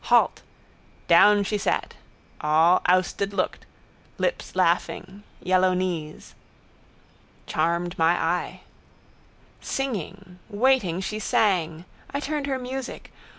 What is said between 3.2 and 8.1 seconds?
looked. Lips laughing. Yellow knees. —Charmed